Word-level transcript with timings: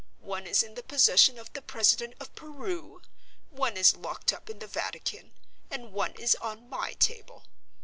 One 0.21 0.47
is 0.47 0.63
in 0.63 0.73
the 0.73 0.81
possession 0.81 1.37
of 1.37 1.53
the 1.53 1.61
President 1.61 2.15
of 2.19 2.33
Peru; 2.33 3.03
one 3.51 3.77
is 3.77 3.95
locked 3.95 4.33
up 4.33 4.49
in 4.49 4.57
the 4.57 4.65
Vatican; 4.65 5.31
and 5.69 5.93
one 5.93 6.13
is 6.15 6.33
on 6.41 6.67
My 6.67 6.93
table. 6.93 7.45